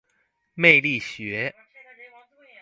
[0.55, 1.53] 魅力學